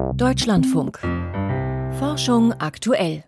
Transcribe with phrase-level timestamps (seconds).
[0.00, 0.98] Deutschlandfunk.
[1.98, 3.24] Forschung aktuell.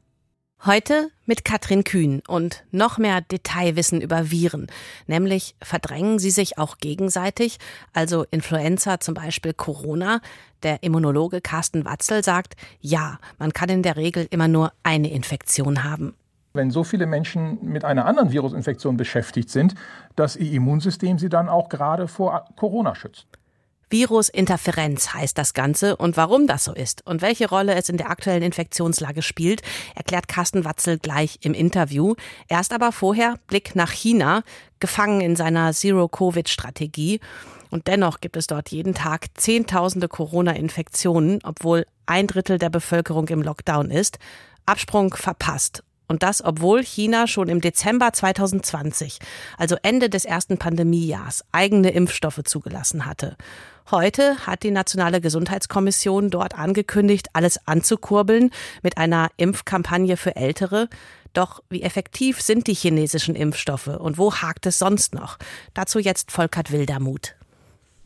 [0.64, 4.68] Heute mit Katrin Kühn und noch mehr Detailwissen über Viren.
[5.06, 7.58] Nämlich verdrängen sie sich auch gegenseitig,
[7.92, 10.20] also Influenza, zum Beispiel Corona.
[10.62, 15.84] Der Immunologe Carsten Watzel sagt, ja, man kann in der Regel immer nur eine Infektion
[15.84, 16.14] haben.
[16.54, 19.74] Wenn so viele Menschen mit einer anderen Virusinfektion beschäftigt sind,
[20.16, 23.26] dass ihr Immunsystem sie dann auch gerade vor Corona schützt.
[23.92, 28.10] Virusinterferenz heißt das Ganze und warum das so ist und welche Rolle es in der
[28.10, 29.62] aktuellen Infektionslage spielt,
[29.94, 32.14] erklärt Carsten Watzel gleich im Interview.
[32.48, 34.42] Erst aber vorher Blick nach China,
[34.80, 37.20] gefangen in seiner Zero-Covid-Strategie.
[37.70, 43.42] Und dennoch gibt es dort jeden Tag Zehntausende Corona-Infektionen, obwohl ein Drittel der Bevölkerung im
[43.42, 44.18] Lockdown ist.
[44.66, 45.84] Absprung verpasst.
[46.12, 49.18] Und das, obwohl China schon im Dezember 2020,
[49.56, 53.34] also Ende des ersten Pandemiejahrs, eigene Impfstoffe zugelassen hatte.
[53.90, 58.50] Heute hat die Nationale Gesundheitskommission dort angekündigt, alles anzukurbeln
[58.82, 60.90] mit einer Impfkampagne für Ältere.
[61.32, 65.38] Doch wie effektiv sind die chinesischen Impfstoffe und wo hakt es sonst noch?
[65.72, 67.36] Dazu jetzt Volkert Wildermuth.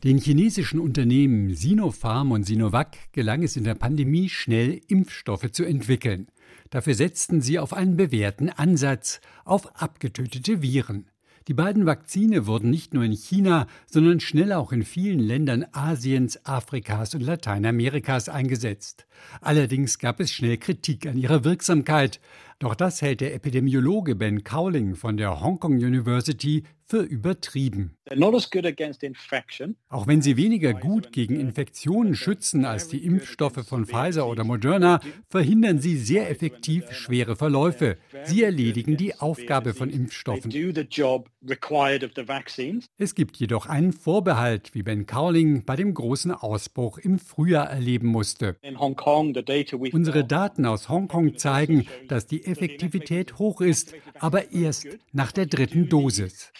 [0.05, 6.27] Den chinesischen Unternehmen Sinopharm und Sinovac gelang es in der Pandemie schnell, Impfstoffe zu entwickeln.
[6.69, 11.09] Dafür setzten sie auf einen bewährten Ansatz, auf abgetötete Viren.
[11.47, 16.45] Die beiden Vakzine wurden nicht nur in China, sondern schnell auch in vielen Ländern Asiens,
[16.45, 19.07] Afrikas und Lateinamerikas eingesetzt.
[19.39, 22.19] Allerdings gab es schnell Kritik an ihrer Wirksamkeit.
[22.59, 27.97] Doch das hält der Epidemiologe Ben Cowling von der Hong Kong University für übertrieben.
[29.89, 35.01] Auch wenn sie weniger gut gegen Infektionen schützen als die Impfstoffe von Pfizer oder Moderna,
[35.29, 37.97] verhindern sie sehr effektiv schwere Verläufe.
[38.23, 40.51] Sie erledigen die Aufgabe von Impfstoffen.
[42.97, 48.07] Es gibt jedoch einen Vorbehalt, wie Ben Cowling bei dem großen Ausbruch im Frühjahr erleben
[48.07, 48.55] musste.
[49.91, 55.89] Unsere Daten aus Hongkong zeigen, dass die Effektivität hoch ist, aber erst nach der dritten
[55.89, 56.51] Dosis.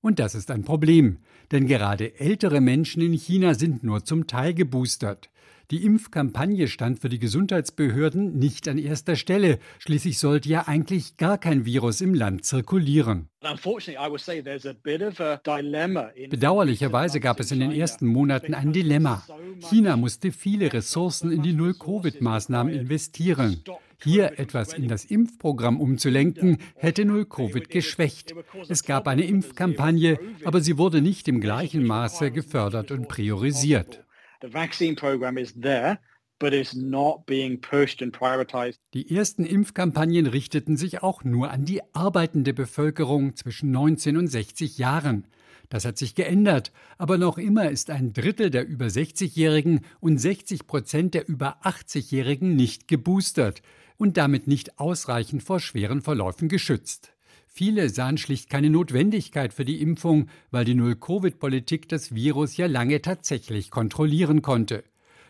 [0.00, 1.18] Und das ist ein Problem,
[1.50, 5.30] denn gerade ältere Menschen in China sind nur zum Teil geboostert.
[5.70, 9.58] Die Impfkampagne stand für die Gesundheitsbehörden nicht an erster Stelle.
[9.78, 13.30] Schließlich sollte ja eigentlich gar kein Virus im Land zirkulieren.
[16.28, 19.24] Bedauerlicherweise gab es in den ersten Monaten ein Dilemma.
[19.70, 23.64] China musste viele Ressourcen in die Null-Covid-Maßnahmen investieren.
[24.04, 28.34] Hier etwas in das Impfprogramm umzulenken, hätte Null-Covid geschwächt.
[28.68, 34.04] Es gab eine Impfkampagne, aber sie wurde nicht im gleichen Maße gefördert und priorisiert.
[38.92, 44.76] Die ersten Impfkampagnen richteten sich auch nur an die arbeitende Bevölkerung zwischen 19 und 60
[44.76, 45.26] Jahren.
[45.70, 50.66] Das hat sich geändert, aber noch immer ist ein Drittel der über 60-Jährigen und 60
[50.66, 53.62] Prozent der über 80-Jährigen nicht geboostert
[53.96, 57.12] und damit nicht ausreichend vor schweren Verläufen geschützt.
[57.46, 63.00] Viele sahen schlicht keine Notwendigkeit für die Impfung, weil die Null-Covid-Politik das Virus ja lange
[63.00, 64.82] tatsächlich kontrollieren konnte.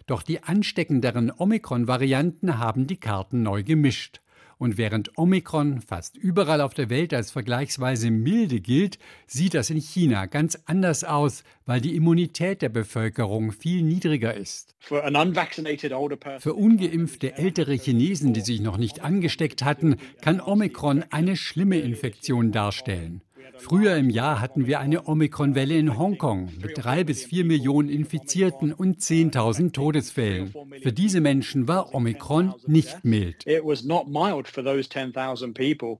[0.07, 4.21] Doch die ansteckenderen Omikron-Varianten haben die Karten neu gemischt.
[4.59, 9.81] Und während Omikron fast überall auf der Welt als vergleichsweise milde gilt, sieht das in
[9.81, 14.75] China ganz anders aus, weil die Immunität der Bevölkerung viel niedriger ist.
[14.81, 22.53] Für ungeimpfte ältere Chinesen, die sich noch nicht angesteckt hatten, kann Omikron eine schlimme Infektion
[22.53, 23.23] darstellen.
[23.59, 28.73] Früher im Jahr hatten wir eine Omikron-Welle in Hongkong mit drei bis vier Millionen Infizierten
[28.73, 30.53] und 10.000 Todesfällen.
[30.83, 33.45] Für diese Menschen war Omikron nicht mild.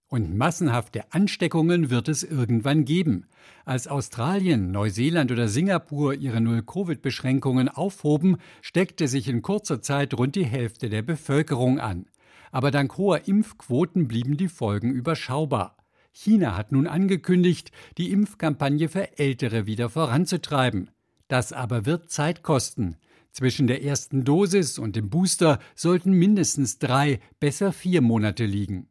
[0.09, 3.27] Und massenhafte Ansteckungen wird es irgendwann geben.
[3.65, 10.45] Als Australien, Neuseeland oder Singapur ihre Null-Covid-Beschränkungen aufhoben, steckte sich in kurzer Zeit rund die
[10.45, 12.07] Hälfte der Bevölkerung an.
[12.53, 15.77] Aber dank hoher Impfquoten blieben die Folgen überschaubar.
[16.17, 20.91] China hat nun angekündigt, die Impfkampagne für Ältere wieder voranzutreiben.
[21.27, 22.97] Das aber wird Zeit kosten.
[23.33, 28.89] Zwischen der ersten Dosis und dem Booster sollten mindestens drei, besser vier Monate liegen.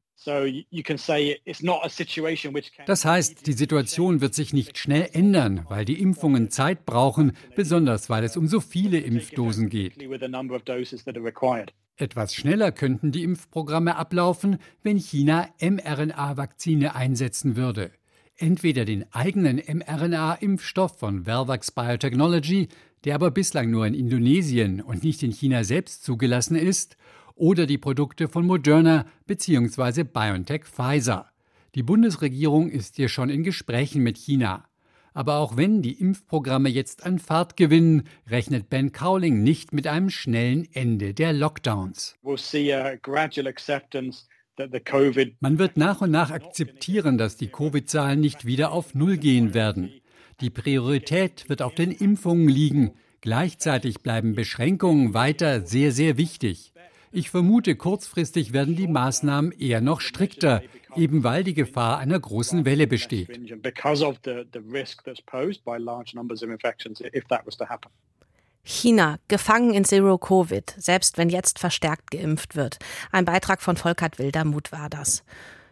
[2.86, 8.10] Das heißt, die Situation wird sich nicht schnell ändern, weil die Impfungen Zeit brauchen, besonders
[8.10, 9.98] weil es um so viele Impfdosen geht.
[11.96, 17.92] Etwas schneller könnten die Impfprogramme ablaufen, wenn China mRNA-Vakzine einsetzen würde.
[18.36, 22.70] Entweder den eigenen mRNA-Impfstoff von Vervax Biotechnology,
[23.04, 26.98] der aber bislang nur in Indonesien und nicht in China selbst zugelassen ist,
[27.36, 30.04] oder die Produkte von Moderna bzw.
[30.04, 31.32] BioNTech Pfizer.
[31.76, 34.68] Die Bundesregierung ist hier schon in Gesprächen mit China.
[35.14, 40.10] Aber auch wenn die Impfprogramme jetzt an Fahrt gewinnen, rechnet Ben Cowling nicht mit einem
[40.10, 42.16] schnellen Ende der Lockdowns.
[45.40, 49.92] Man wird nach und nach akzeptieren, dass die Covid-Zahlen nicht wieder auf Null gehen werden.
[50.42, 52.94] Die Priorität wird auf den Impfungen liegen.
[53.22, 56.74] Gleichzeitig bleiben Beschränkungen weiter sehr, sehr wichtig.
[57.16, 60.64] Ich vermute, kurzfristig werden die Maßnahmen eher noch strikter,
[60.96, 63.30] eben weil die Gefahr einer großen Welle besteht.
[68.64, 72.80] China, gefangen in Zero Covid, selbst wenn jetzt verstärkt geimpft wird.
[73.12, 75.24] Ein Beitrag von Volkert Wildermuth war das.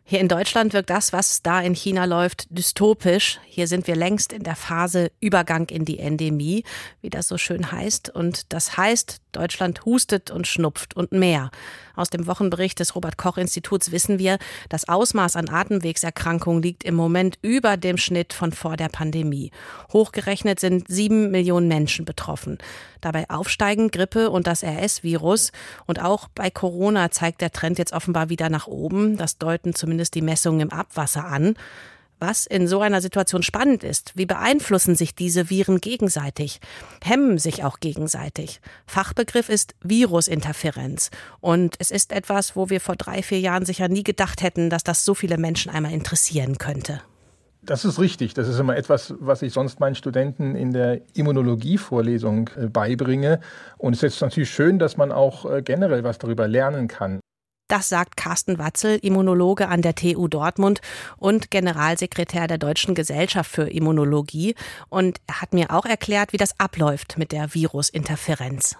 [0.03, 3.39] Hier in Deutschland wirkt das, was da in China läuft, dystopisch.
[3.45, 6.65] Hier sind wir längst in der Phase Übergang in die Endemie,
[7.01, 8.09] wie das so schön heißt.
[8.09, 11.51] Und das heißt, Deutschland hustet und schnupft und mehr.
[11.95, 14.37] Aus dem Wochenbericht des Robert Koch Instituts wissen wir,
[14.69, 19.51] das Ausmaß an Atemwegserkrankungen liegt im Moment über dem Schnitt von vor der Pandemie.
[19.91, 22.57] Hochgerechnet sind sieben Millionen Menschen betroffen.
[23.01, 25.51] Dabei aufsteigen Grippe und das RS-Virus.
[25.87, 29.17] Und auch bei Corona zeigt der Trend jetzt offenbar wieder nach oben.
[29.17, 31.55] Das deuten zumindest die Messungen im Abwasser an.
[32.23, 36.59] Was in so einer Situation spannend ist, wie beeinflussen sich diese Viren gegenseitig,
[37.03, 38.61] hemmen sich auch gegenseitig.
[38.85, 41.09] Fachbegriff ist Virusinterferenz.
[41.39, 44.83] Und es ist etwas, wo wir vor drei, vier Jahren sicher nie gedacht hätten, dass
[44.83, 47.01] das so viele Menschen einmal interessieren könnte.
[47.63, 48.35] Das ist richtig.
[48.35, 53.39] Das ist immer etwas, was ich sonst meinen Studenten in der Immunologie-Vorlesung äh, beibringe.
[53.79, 57.19] Und es ist natürlich schön, dass man auch äh, generell was darüber lernen kann.
[57.71, 60.81] Das sagt Carsten Watzel, Immunologe an der TU Dortmund
[61.15, 64.55] und Generalsekretär der Deutschen Gesellschaft für Immunologie.
[64.89, 68.75] Und er hat mir auch erklärt, wie das abläuft mit der Virusinterferenz.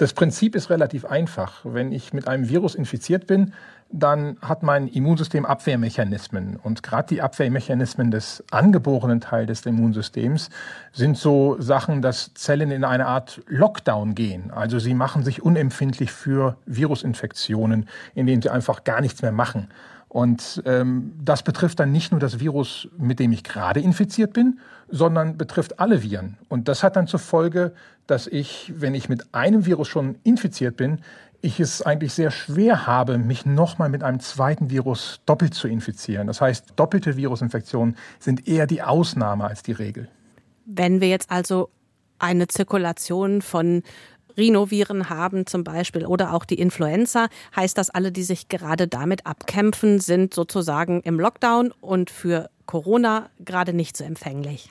[0.00, 1.60] Das Prinzip ist relativ einfach.
[1.62, 3.52] Wenn ich mit einem Virus infiziert bin,
[3.92, 6.56] dann hat mein Immunsystem Abwehrmechanismen.
[6.56, 10.48] Und gerade die Abwehrmechanismen des angeborenen Teils des Immunsystems
[10.92, 14.50] sind so Sachen, dass Zellen in eine Art Lockdown gehen.
[14.50, 19.68] Also sie machen sich unempfindlich für Virusinfektionen, indem sie einfach gar nichts mehr machen.
[20.10, 24.58] Und ähm, das betrifft dann nicht nur das Virus, mit dem ich gerade infiziert bin,
[24.88, 26.36] sondern betrifft alle Viren.
[26.48, 27.72] Und das hat dann zur Folge,
[28.08, 30.98] dass ich, wenn ich mit einem Virus schon infiziert bin,
[31.42, 36.26] ich es eigentlich sehr schwer habe, mich nochmal mit einem zweiten Virus doppelt zu infizieren.
[36.26, 40.08] Das heißt, doppelte Virusinfektionen sind eher die Ausnahme als die Regel.
[40.66, 41.70] Wenn wir jetzt also
[42.18, 43.84] eine Zirkulation von
[44.36, 49.26] Rhinoviren haben zum Beispiel oder auch die Influenza, heißt das, alle, die sich gerade damit
[49.26, 54.70] abkämpfen, sind sozusagen im Lockdown und für Corona gerade nicht so empfänglich.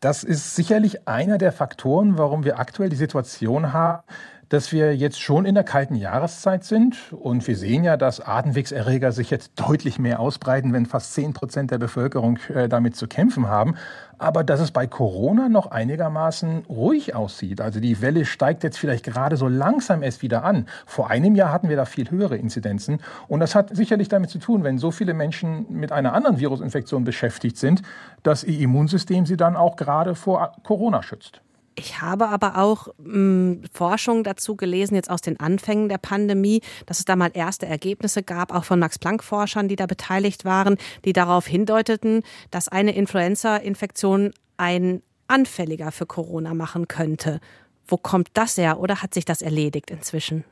[0.00, 4.02] Das ist sicherlich einer der Faktoren, warum wir aktuell die Situation haben,
[4.48, 9.10] dass wir jetzt schon in der kalten Jahreszeit sind und wir sehen ja, dass Atemwegserreger
[9.10, 13.48] sich jetzt deutlich mehr ausbreiten, wenn fast 10 Prozent der Bevölkerung äh, damit zu kämpfen
[13.48, 13.74] haben.
[14.18, 17.60] Aber dass es bei Corona noch einigermaßen ruhig aussieht.
[17.60, 20.66] Also die Welle steigt jetzt vielleicht gerade so langsam erst wieder an.
[20.86, 23.00] Vor einem Jahr hatten wir da viel höhere Inzidenzen.
[23.28, 27.04] Und das hat sicherlich damit zu tun, wenn so viele Menschen mit einer anderen Virusinfektion
[27.04, 27.82] beschäftigt sind,
[28.22, 31.42] dass ihr Immunsystem sie dann auch gerade vor Corona schützt.
[31.78, 36.62] Ich habe aber auch mh, hm, Forschung dazu gelesen, jetzt aus den Anfängen der Pandemie,
[36.86, 41.12] dass es da mal erste Ergebnisse gab, auch von Max-Planck-Forschern, die da beteiligt waren, die
[41.12, 47.40] darauf hindeuteten, dass eine Influenza-Infektion ein anfälliger für Corona machen könnte.
[47.86, 50.44] Wo kommt das her oder hat sich das erledigt inzwischen?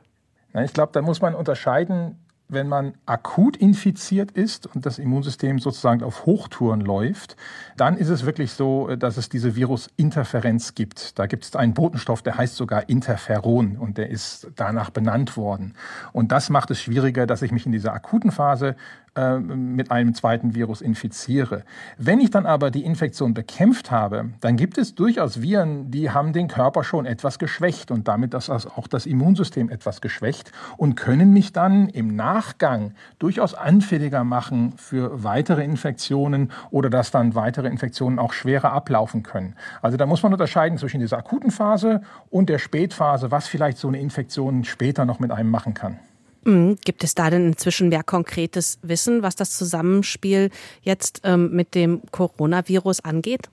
[0.53, 6.03] Ich glaube, da muss man unterscheiden wenn man akut infiziert ist und das Immunsystem sozusagen
[6.03, 7.35] auf Hochtouren läuft,
[7.75, 11.17] dann ist es wirklich so, dass es diese Virusinterferenz gibt.
[11.17, 15.73] Da gibt es einen Botenstoff, der heißt sogar Interferon und der ist danach benannt worden.
[16.13, 18.75] Und das macht es schwieriger, dass ich mich in dieser akuten Phase
[19.15, 21.63] äh, mit einem zweiten Virus infiziere.
[21.97, 26.33] Wenn ich dann aber die Infektion bekämpft habe, dann gibt es durchaus Viren, die haben
[26.33, 31.31] den Körper schon etwas geschwächt und damit das auch das Immunsystem etwas geschwächt und können
[31.31, 38.19] mich dann im Nachgang durchaus anfälliger machen für weitere Infektionen oder dass dann weitere Infektionen
[38.19, 39.55] auch schwerer ablaufen können.
[39.81, 43.87] Also da muss man unterscheiden zwischen dieser akuten Phase und der Spätphase, was vielleicht so
[43.87, 45.99] eine Infektion später noch mit einem machen kann.
[46.45, 50.51] Gibt es da denn inzwischen mehr konkretes Wissen, was das Zusammenspiel
[50.83, 53.49] jetzt ähm, mit dem Coronavirus angeht?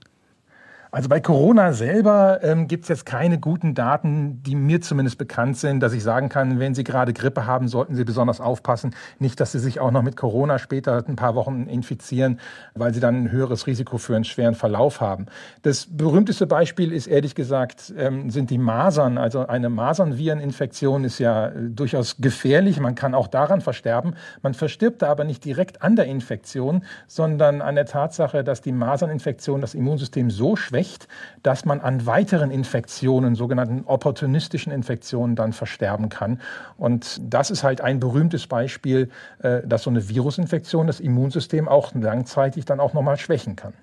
[0.93, 5.57] Also bei Corona selber ähm, gibt es jetzt keine guten Daten, die mir zumindest bekannt
[5.57, 8.93] sind, dass ich sagen kann, wenn Sie gerade Grippe haben, sollten Sie besonders aufpassen.
[9.17, 12.39] Nicht, dass Sie sich auch noch mit Corona später ein paar Wochen infizieren,
[12.75, 15.25] weil Sie dann ein höheres Risiko für einen schweren Verlauf haben.
[15.63, 19.17] Das berühmteste Beispiel ist ehrlich gesagt, ähm, sind die Masern.
[19.17, 22.79] Also eine Masernvireninfektion ist ja äh, durchaus gefährlich.
[22.79, 24.13] Man kann auch daran versterben.
[24.43, 28.71] Man verstirbt da aber nicht direkt an der Infektion, sondern an der Tatsache, dass die
[28.71, 31.07] Maserninfektion das Immunsystem so schwächt, schwächt,
[31.43, 36.39] dass man an weiteren Infektionen, sogenannten opportunistischen Infektionen, dann versterben kann.
[36.77, 39.09] Und das ist halt ein berühmtes Beispiel,
[39.39, 43.73] äh, dass so eine Virusinfektion das Immunsystem auch langzeitig dann auch nochmal schwächen kann.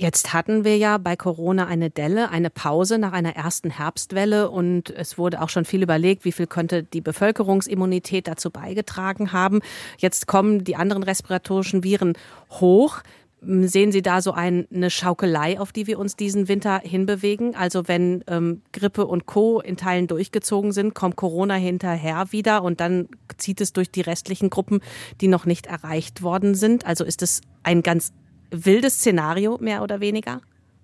[0.00, 4.90] Jetzt hatten wir ja bei Corona eine Delle, eine Pause nach einer ersten Herbstwelle und
[4.90, 9.58] es wurde auch schon viel überlegt, wie viel könnte die Bevölkerungsimmunität dazu beigetragen haben.
[9.96, 12.12] Jetzt kommen die anderen respiratorischen Viren
[12.60, 13.00] hoch.
[13.40, 17.54] Sehen Sie da so eine Schaukelei, auf die wir uns diesen Winter hinbewegen?
[17.54, 19.60] Also wenn ähm, Grippe und Co.
[19.60, 24.50] in Teilen durchgezogen sind, kommt Corona hinterher wieder und dann zieht es durch die restlichen
[24.50, 24.80] Gruppen,
[25.20, 26.84] die noch nicht erreicht worden sind.
[26.84, 28.12] Also ist es ein ganz
[28.50, 30.40] wildes Szenario, mehr oder weniger?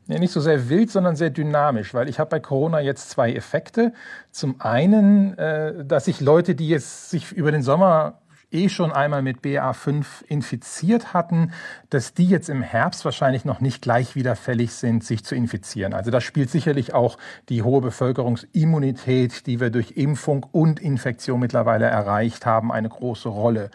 [0.07, 3.33] Ja, nicht so sehr wild, sondern sehr dynamisch, weil ich habe bei Corona jetzt zwei
[3.33, 3.95] Effekte.
[4.31, 8.21] Zum einen, äh, dass sich Leute, die jetzt sich über den Sommer
[8.55, 11.53] eh schon einmal mit BA5 infiziert hatten,
[11.91, 15.93] dass die jetzt im Herbst wahrscheinlich noch nicht gleich wieder fällig sind, sich zu infizieren.
[15.93, 17.19] Also da spielt sicherlich auch
[17.49, 23.71] die hohe Bevölkerungsimmunität, die wir durch Impfung und Infektion mittlerweile erreicht haben, eine große Rolle.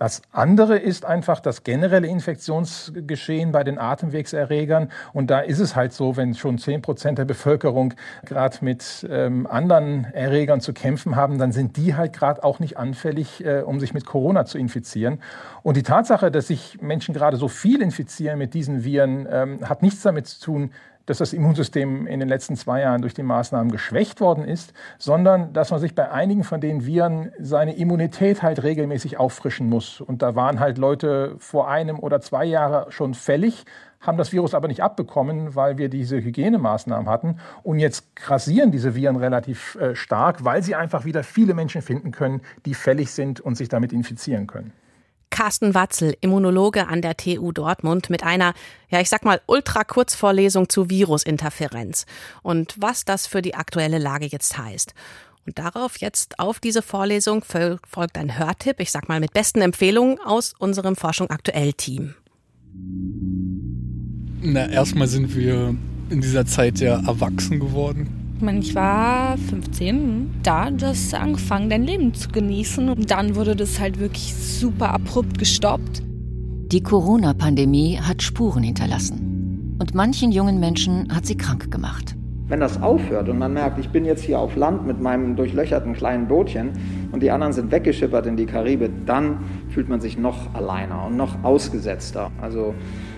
[0.00, 4.90] Das andere ist einfach das generelle Infektionsgeschehen bei den Atemwegserregern.
[5.12, 7.92] Und da ist es halt so, wenn schon zehn Prozent der Bevölkerung
[8.24, 12.78] gerade mit ähm, anderen Erregern zu kämpfen haben, dann sind die halt gerade auch nicht
[12.78, 15.20] anfällig, äh, um sich mit Corona zu infizieren.
[15.62, 19.82] Und die Tatsache, dass sich Menschen gerade so viel infizieren mit diesen Viren, ähm, hat
[19.82, 20.70] nichts damit zu tun,
[21.10, 25.52] dass das Immunsystem in den letzten zwei Jahren durch die Maßnahmen geschwächt worden ist, sondern
[25.52, 30.00] dass man sich bei einigen von den Viren seine Immunität halt regelmäßig auffrischen muss.
[30.00, 33.64] Und da waren halt Leute vor einem oder zwei Jahren schon fällig,
[34.00, 37.38] haben das Virus aber nicht abbekommen, weil wir diese Hygienemaßnahmen hatten.
[37.64, 42.12] Und jetzt grassieren diese Viren relativ äh, stark, weil sie einfach wieder viele Menschen finden
[42.12, 44.72] können, die fällig sind und sich damit infizieren können.
[45.30, 48.52] Carsten Watzel, Immunologe an der TU Dortmund, mit einer,
[48.90, 52.06] ja, ich sag mal, Ultra-Kurzvorlesung zu Virusinterferenz
[52.42, 54.94] und was das für die aktuelle Lage jetzt heißt.
[55.46, 60.20] Und darauf jetzt auf diese Vorlesung folgt ein Hörtipp, ich sag mal mit besten Empfehlungen
[60.20, 62.14] aus unserem Forschung aktuell Team.
[64.42, 65.74] Na, erstmal sind wir
[66.10, 68.19] in dieser Zeit ja erwachsen geworden.
[68.42, 72.88] Ich war 15, da hat das angefangen, dein Leben zu genießen.
[72.88, 76.02] Und dann wurde das halt wirklich super abrupt gestoppt.
[76.72, 79.76] Die Corona-Pandemie hat Spuren hinterlassen.
[79.78, 82.16] Und manchen jungen Menschen hat sie krank gemacht.
[82.48, 85.92] Wenn das aufhört und man merkt, ich bin jetzt hier auf Land mit meinem durchlöcherten
[85.92, 86.70] kleinen Bootchen
[87.12, 91.16] und die anderen sind weggeschippert in die Karibik, dann fühlt man sich noch alleiner und
[91.16, 92.30] noch ausgesetzter.
[92.40, 92.74] Also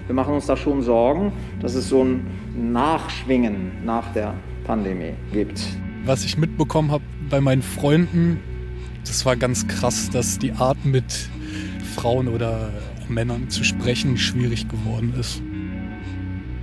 [0.07, 2.27] wir machen uns da schon Sorgen, dass es so ein
[2.73, 5.61] Nachschwingen nach der Pandemie gibt.
[6.05, 8.41] Was ich mitbekommen habe bei meinen Freunden,
[9.07, 11.29] das war ganz krass, dass die Art mit
[11.95, 12.71] Frauen oder
[13.09, 15.43] Männern zu sprechen schwierig geworden ist.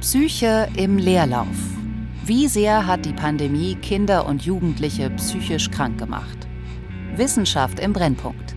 [0.02, 1.48] Psyche im Leerlauf.
[2.26, 6.48] Wie sehr hat die Pandemie Kinder und Jugendliche psychisch krank gemacht?
[7.16, 8.56] Wissenschaft im Brennpunkt.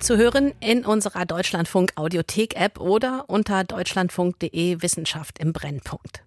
[0.00, 6.22] Zu hören in unserer Deutschlandfunk Audiothek App oder unter deutschlandfunk.de Wissenschaft im Brennpunkt.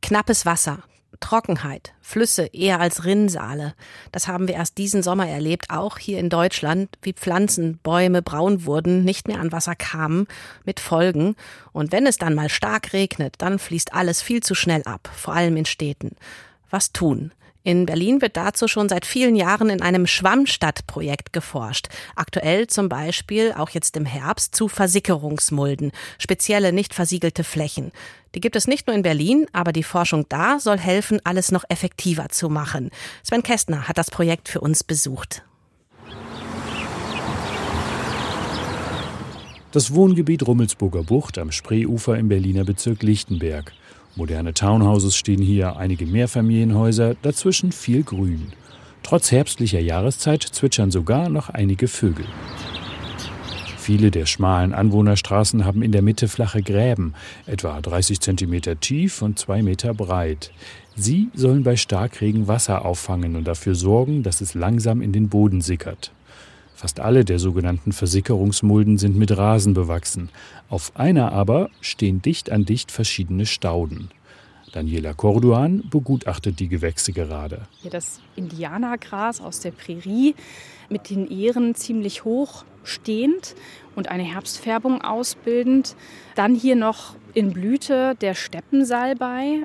[0.00, 0.82] Knappes Wasser,
[1.20, 3.74] Trockenheit, Flüsse eher als Rinnsale.
[4.12, 8.64] Das haben wir erst diesen Sommer erlebt, auch hier in Deutschland, wie Pflanzen, Bäume braun
[8.64, 10.26] wurden, nicht mehr an Wasser kamen,
[10.64, 11.36] mit Folgen.
[11.72, 15.34] Und wenn es dann mal stark regnet, dann fließt alles viel zu schnell ab, vor
[15.34, 16.16] allem in Städten.
[16.70, 17.32] Was tun?
[17.66, 21.88] In Berlin wird dazu schon seit vielen Jahren in einem Schwammstadtprojekt geforscht.
[22.14, 27.90] Aktuell zum Beispiel, auch jetzt im Herbst, zu Versickerungsmulden, spezielle nicht versiegelte Flächen.
[28.34, 31.64] Die gibt es nicht nur in Berlin, aber die Forschung da soll helfen, alles noch
[31.70, 32.90] effektiver zu machen.
[33.22, 35.42] Sven Kästner hat das Projekt für uns besucht.
[39.72, 43.72] Das Wohngebiet Rummelsburger Bucht am Spreeufer im Berliner Bezirk Lichtenberg.
[44.16, 48.52] Moderne Townhouses stehen hier, einige Mehrfamilienhäuser, dazwischen viel Grün.
[49.02, 52.24] Trotz herbstlicher Jahreszeit zwitschern sogar noch einige Vögel.
[53.76, 57.14] Viele der schmalen Anwohnerstraßen haben in der Mitte flache Gräben,
[57.46, 60.52] etwa 30 cm tief und 2 Meter breit.
[60.94, 65.60] Sie sollen bei Starkregen Wasser auffangen und dafür sorgen, dass es langsam in den Boden
[65.60, 66.12] sickert.
[66.84, 70.28] Fast alle der sogenannten Versickerungsmulden sind mit Rasen bewachsen.
[70.68, 74.10] Auf einer aber stehen dicht an dicht verschiedene Stauden.
[74.70, 77.62] Daniela Corduan begutachtet die Gewächse gerade.
[77.80, 80.34] Hier das Indianergras aus der Prärie
[80.90, 83.54] mit den Ähren ziemlich hoch stehend
[83.96, 85.96] und eine Herbstfärbung ausbildend.
[86.34, 89.62] Dann hier noch in Blüte der Steppensalbei,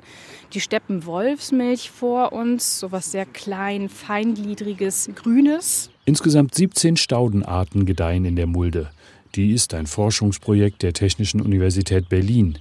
[0.54, 5.90] die Steppenwolfsmilch vor uns, sowas sehr klein, feingliedriges, grünes.
[6.10, 8.90] Insgesamt 17 Staudenarten gedeihen in der Mulde.
[9.36, 12.58] Die ist ein Forschungsprojekt der Technischen Universität Berlin.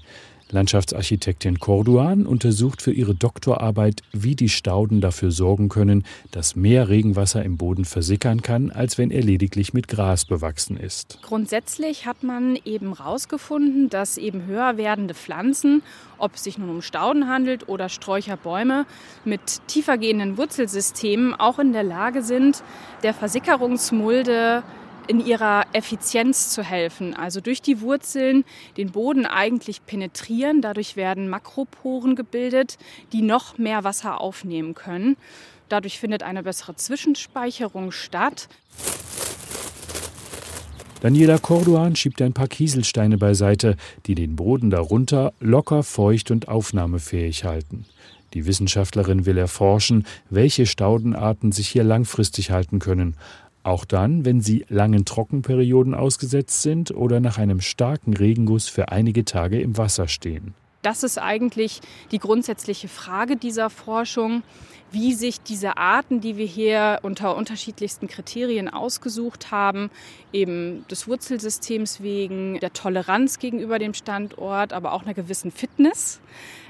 [0.50, 7.44] Landschaftsarchitektin Corduan untersucht für ihre Doktorarbeit, wie die Stauden dafür sorgen können, dass mehr Regenwasser
[7.44, 11.18] im Boden versickern kann, als wenn er lediglich mit Gras bewachsen ist.
[11.22, 15.82] Grundsätzlich hat man eben herausgefunden, dass eben höher werdende Pflanzen,
[16.16, 18.86] ob es sich nun um Stauden handelt oder Sträucherbäume,
[19.24, 22.62] mit tiefer gehenden Wurzelsystemen auch in der Lage sind,
[23.02, 24.62] der Versickerungsmulde
[25.08, 27.14] in ihrer Effizienz zu helfen.
[27.14, 28.44] Also durch die Wurzeln
[28.76, 30.62] den Boden eigentlich penetrieren.
[30.62, 32.78] Dadurch werden Makroporen gebildet,
[33.12, 35.16] die noch mehr Wasser aufnehmen können.
[35.68, 38.48] Dadurch findet eine bessere Zwischenspeicherung statt.
[41.00, 47.44] Daniela Corduan schiebt ein paar Kieselsteine beiseite, die den Boden darunter locker, feucht und aufnahmefähig
[47.44, 47.84] halten.
[48.34, 53.14] Die Wissenschaftlerin will erforschen, welche Staudenarten sich hier langfristig halten können.
[53.68, 59.26] Auch dann, wenn sie langen Trockenperioden ausgesetzt sind oder nach einem starken Regenguss für einige
[59.26, 60.54] Tage im Wasser stehen.
[60.82, 61.80] Das ist eigentlich
[62.12, 64.42] die grundsätzliche Frage dieser Forschung,
[64.90, 69.90] wie sich diese Arten, die wir hier unter unterschiedlichsten Kriterien ausgesucht haben,
[70.32, 76.20] eben des Wurzelsystems wegen, der Toleranz gegenüber dem Standort, aber auch einer gewissen Fitness,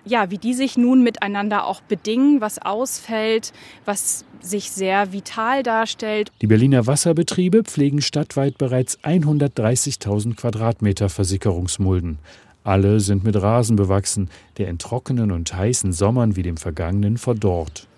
[0.04, 3.52] ja, wie die sich nun miteinander auch bedingen, was ausfällt,
[3.84, 6.32] was sich sehr vital darstellt.
[6.40, 12.18] Die Berliner Wasserbetriebe pflegen stadtweit bereits 130.000 Quadratmeter Versickerungsmulden.
[12.64, 17.88] Alle sind mit Rasen bewachsen, der in trockenen und heißen Sommern wie dem vergangenen verdorrt.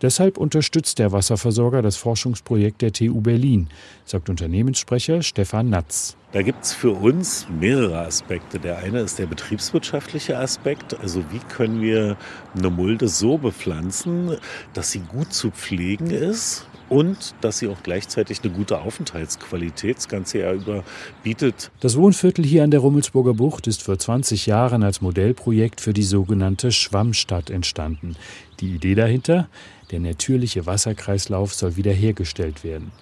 [0.00, 3.68] Deshalb unterstützt der Wasserversorger das Forschungsprojekt der TU Berlin,
[4.04, 6.16] sagt Unternehmenssprecher Stefan Natz.
[6.30, 8.60] Da gibt es für uns mehrere Aspekte.
[8.60, 10.98] Der eine ist der betriebswirtschaftliche Aspekt.
[11.00, 12.16] Also wie können wir
[12.56, 14.36] eine Mulde so bepflanzen,
[14.72, 20.08] dass sie gut zu pflegen ist und dass sie auch gleichzeitig eine gute Aufenthaltsqualität das
[20.08, 20.84] ganze Jahr über
[21.22, 21.70] bietet.
[21.80, 26.02] Das Wohnviertel hier an der Rummelsburger Bucht ist vor 20 Jahren als Modellprojekt für die
[26.02, 28.16] sogenannte Schwammstadt entstanden.
[28.60, 29.48] Die Idee dahinter?
[29.90, 32.92] Der natürliche Wasserkreislauf soll wiederhergestellt werden.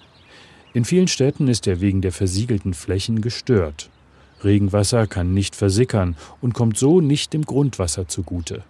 [0.73, 3.89] In vielen Städten ist er wegen der versiegelten Flächen gestört.
[4.43, 8.63] Regenwasser kann nicht versickern und kommt so nicht dem Grundwasser zugute.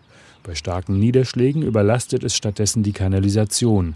[0.44, 3.96] Bei starken Niederschlägen überlastet es stattdessen die Kanalisation.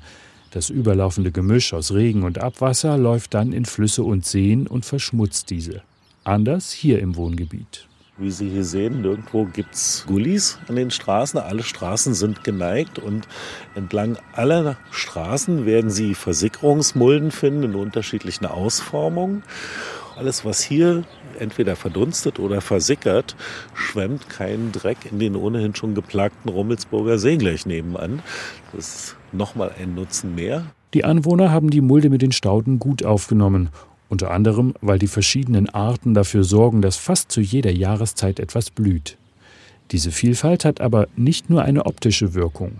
[0.51, 5.49] Das überlaufende Gemisch aus Regen und Abwasser läuft dann in Flüsse und Seen und verschmutzt
[5.49, 5.81] diese.
[6.25, 7.87] Anders hier im Wohngebiet.
[8.17, 11.39] Wie Sie hier sehen, nirgendwo gibt es Gullis an den Straßen.
[11.39, 13.27] Alle Straßen sind geneigt und
[13.73, 19.43] entlang aller Straßen werden Sie Versickerungsmulden finden in unterschiedlichen Ausformungen.
[20.21, 21.03] Alles, was hier
[21.39, 23.35] entweder verdunstet oder versickert,
[23.73, 28.21] schwemmt keinen Dreck in den ohnehin schon geplagten Rummelsburger See gleich nebenan.
[28.71, 30.65] Das ist nochmal ein Nutzen mehr.
[30.93, 33.69] Die Anwohner haben die Mulde mit den Stauden gut aufgenommen
[34.09, 39.17] unter anderem, weil die verschiedenen Arten dafür sorgen, dass fast zu jeder Jahreszeit etwas blüht.
[39.89, 42.73] Diese Vielfalt hat aber nicht nur eine optische Wirkung.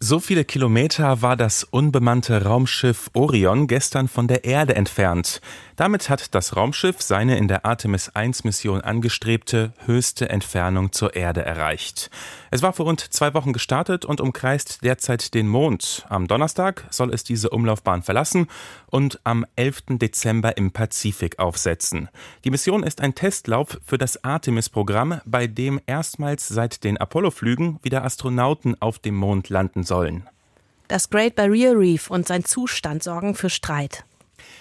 [0.00, 5.40] So viele Kilometer war das unbemannte Raumschiff Orion gestern von der Erde entfernt.
[5.74, 11.44] Damit hat das Raumschiff seine in der Artemis 1 Mission angestrebte höchste Entfernung zur Erde
[11.44, 12.10] erreicht.
[12.52, 16.06] Es war vor rund zwei Wochen gestartet und umkreist derzeit den Mond.
[16.08, 18.46] Am Donnerstag soll es diese Umlaufbahn verlassen
[18.90, 19.98] und am 11.
[19.98, 22.08] Dezember im Pazifik aufsetzen.
[22.44, 28.04] Die Mission ist ein Testlauf für das Artemis-Programm, bei dem erstmals seit den Apollo-Flügen wieder
[28.04, 30.28] Astronauten auf dem Mond landen sollen.
[30.88, 34.04] Das Great Barrier Reef und sein Zustand sorgen für Streit.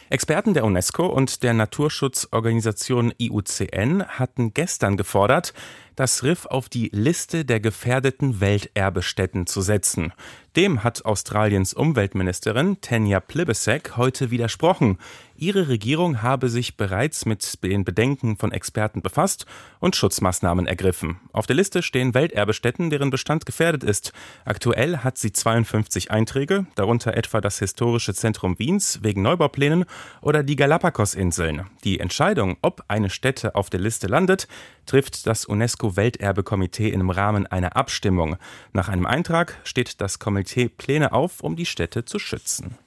[0.09, 5.53] Experten der UNESCO und der Naturschutzorganisation IUCN hatten gestern gefordert,
[5.97, 10.13] das Riff auf die Liste der gefährdeten Welterbestätten zu setzen.
[10.55, 14.97] Dem hat Australiens Umweltministerin Tanya Plibersek heute widersprochen.
[15.35, 19.45] Ihre Regierung habe sich bereits mit den Bedenken von Experten befasst
[19.79, 21.19] und Schutzmaßnahmen ergriffen.
[21.31, 24.13] Auf der Liste stehen Welterbestätten, deren Bestand gefährdet ist.
[24.45, 29.85] Aktuell hat sie 52 Einträge, darunter etwa das Historische Zentrum Wiens wegen Neubauplänen
[30.21, 31.67] oder die Galapagos-Inseln.
[31.83, 34.47] Die Entscheidung, ob eine Stätte auf der Liste landet,
[34.87, 35.45] trifft das
[35.87, 38.37] UNESCO-Welterbekomitee im Rahmen einer Abstimmung.
[38.73, 42.77] Nach einem Eintrag steht das Komitee Pläne auf, um die Städte zu schützen.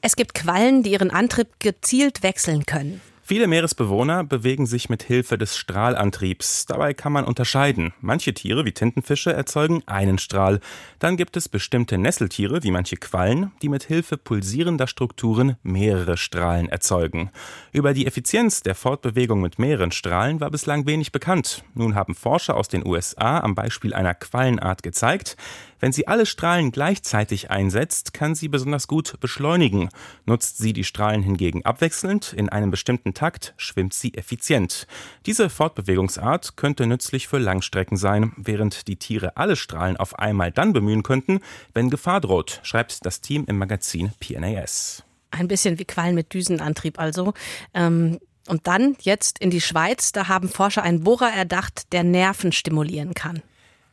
[0.00, 3.00] Es gibt Quallen, die ihren Antrieb gezielt wechseln können.
[3.28, 6.64] Viele Meeresbewohner bewegen sich mit Hilfe des Strahlantriebs.
[6.64, 7.92] Dabei kann man unterscheiden.
[8.00, 10.60] Manche Tiere wie Tintenfische erzeugen einen Strahl.
[10.98, 16.70] Dann gibt es bestimmte Nesseltiere wie manche Quallen, die mit Hilfe pulsierender Strukturen mehrere Strahlen
[16.70, 17.30] erzeugen.
[17.70, 21.64] Über die Effizienz der Fortbewegung mit mehreren Strahlen war bislang wenig bekannt.
[21.74, 25.36] Nun haben Forscher aus den USA am Beispiel einer Quallenart gezeigt,
[25.80, 29.88] wenn sie alle Strahlen gleichzeitig einsetzt, kann sie besonders gut beschleunigen.
[30.26, 34.86] Nutzt sie die Strahlen hingegen abwechselnd in einem bestimmten Takt, schwimmt sie effizient.
[35.26, 40.72] Diese Fortbewegungsart könnte nützlich für Langstrecken sein, während die Tiere alle Strahlen auf einmal dann
[40.72, 41.40] bemühen könnten,
[41.74, 45.04] wenn Gefahr droht, schreibt das Team im Magazin PNAS.
[45.30, 47.34] Ein bisschen wie Quallen mit Düsenantrieb also.
[47.74, 52.50] Ähm und dann jetzt in die Schweiz, da haben Forscher einen Bohrer erdacht, der Nerven
[52.50, 53.42] stimulieren kann.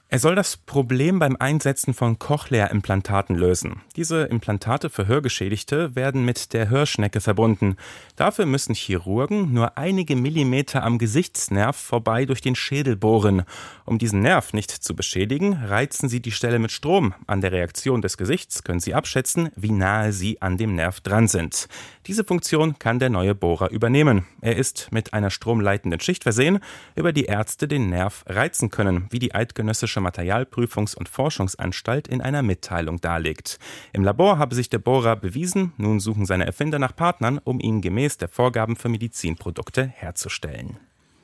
[0.08, 3.82] Er soll das Problem beim Einsetzen von Cochlea-Implantaten lösen.
[3.96, 7.76] Diese Implantate für Hörgeschädigte werden mit der Hörschnecke verbunden.
[8.16, 13.46] Dafür müssen Chirurgen nur einige Millimeter am Gesichtsnerv vorbei durch den Schädel bohren.
[13.84, 17.16] Um diesen Nerv nicht zu beschädigen, reizen sie die Stelle mit Strom.
[17.26, 21.28] An der Reaktion des Gesichts können sie abschätzen, wie nahe sie an dem Nerv dran
[21.28, 21.68] sind.
[22.06, 24.26] Diese Funktion kann der neue Bohrer übernehmen.
[24.42, 26.60] Er ist mit einer stromleitenden Schicht versehen,
[26.96, 32.22] über die Ärzte den Nerv reizen können, wie die eidgenössische Bayerische Materialprüfungs- und Forschungsanstalt in
[32.22, 33.60] einer Mitteilung darlegt.
[33.94, 37.82] Im Labor habe sich der Bohrer bewiesen, nun suchen seine Erfinder nach Partnern, um ihn
[37.82, 40.78] gemäß der Vorgaben für Medizinprodukte herzustellen.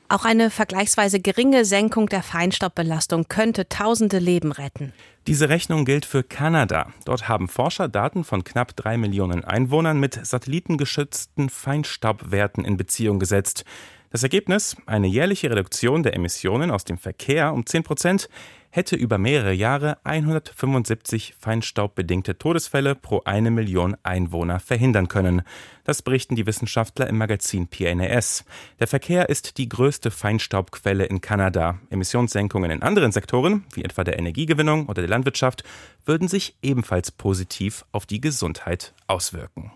[0.08, 4.92] Auch eine vergleichsweise geringe Senkung der Feinstaubbelastung könnte tausende Leben retten.
[5.26, 6.92] Diese Rechnung gilt für Kanada.
[7.06, 13.64] Dort haben Forscher Daten von knapp drei Millionen Einwohnern mit satellitengeschützten Feinstaubwerten in Beziehung gesetzt.
[14.12, 18.28] Das Ergebnis, eine jährliche Reduktion der Emissionen aus dem Verkehr um 10 Prozent,
[18.68, 25.40] hätte über mehrere Jahre 175 feinstaubbedingte Todesfälle pro eine Million Einwohner verhindern können.
[25.84, 28.44] Das berichten die Wissenschaftler im Magazin PNAS.
[28.80, 31.78] Der Verkehr ist die größte Feinstaubquelle in Kanada.
[31.88, 35.64] Emissionssenkungen in anderen Sektoren, wie etwa der Energiegewinnung oder der Landwirtschaft,
[36.04, 39.72] würden sich ebenfalls positiv auf die Gesundheit auswirken.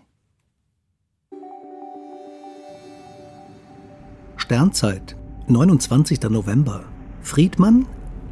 [4.47, 6.21] Sternzeit, 29.
[6.29, 6.85] November.
[7.21, 7.85] Friedmann,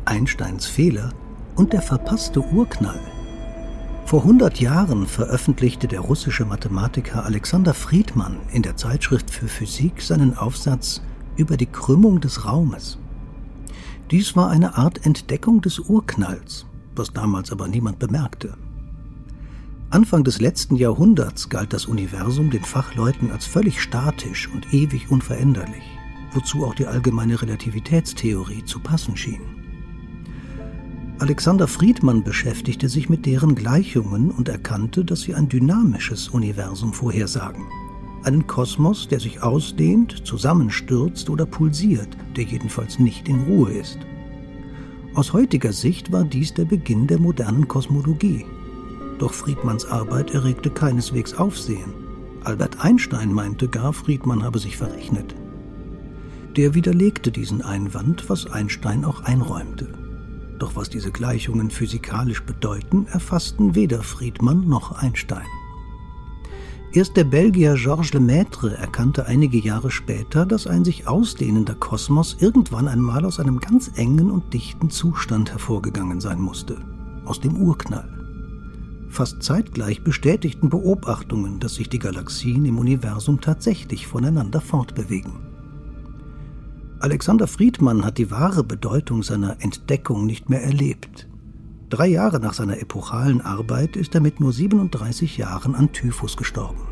[0.05, 1.09] Einsteins Fehler
[1.57, 3.01] und der verpasste Urknall.
[4.05, 10.37] Vor 100 Jahren veröffentlichte der russische Mathematiker Alexander Friedmann in der Zeitschrift für Physik seinen
[10.37, 11.01] Aufsatz
[11.35, 12.97] über die Krümmung des Raumes.
[14.09, 18.53] Dies war eine Art Entdeckung des Urknalls, was damals aber niemand bemerkte.
[19.89, 25.83] Anfang des letzten Jahrhunderts galt das Universum den Fachleuten als völlig statisch und ewig unveränderlich
[26.35, 29.41] wozu auch die allgemeine Relativitätstheorie zu passen schien.
[31.17, 37.63] Alexander Friedmann beschäftigte sich mit deren Gleichungen und erkannte, dass sie ein dynamisches Universum vorhersagen.
[38.23, 43.99] Einen Kosmos, der sich ausdehnt, zusammenstürzt oder pulsiert, der jedenfalls nicht in Ruhe ist.
[45.13, 48.45] Aus heutiger Sicht war dies der Beginn der modernen Kosmologie.
[49.17, 51.93] Doch Friedmanns Arbeit erregte keineswegs Aufsehen.
[52.43, 55.33] Albert Einstein meinte gar, Friedmann habe sich verrechnet.
[56.55, 59.89] Der widerlegte diesen Einwand, was Einstein auch einräumte.
[60.57, 65.45] Doch was diese Gleichungen physikalisch bedeuten, erfassten weder Friedmann noch Einstein.
[66.93, 72.87] Erst der Belgier Georges Lemaitre erkannte einige Jahre später, dass ein sich ausdehnender Kosmos irgendwann
[72.87, 76.77] einmal aus einem ganz engen und dichten Zustand hervorgegangen sein musste,
[77.25, 78.07] aus dem Urknall.
[79.09, 85.54] Fast zeitgleich bestätigten Beobachtungen, dass sich die Galaxien im Universum tatsächlich voneinander fortbewegen.
[86.99, 91.27] Alexander Friedmann hat die wahre Bedeutung seiner Entdeckung nicht mehr erlebt.
[91.89, 96.87] Drei Jahre nach seiner epochalen Arbeit ist er mit nur 37 Jahren an Typhus gestorben.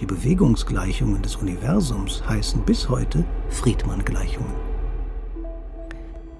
[0.00, 4.54] Die Bewegungsgleichungen des Universums heißen bis heute Friedmann-Gleichungen.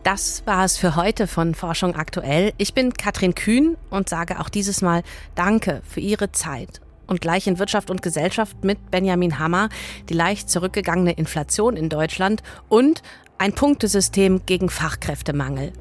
[0.05, 2.53] Das war es für heute von Forschung aktuell.
[2.57, 5.03] Ich bin Katrin Kühn und sage auch dieses Mal
[5.35, 6.81] Danke für Ihre Zeit.
[7.09, 9.71] Und gleich in Wirtschaft und Gesellschaft mit Benjamin Hammer
[10.09, 13.03] die leicht zurückgegangene Inflation in Deutschland und
[13.39, 15.73] ein Punktesystem gegen Fachkräftemangel.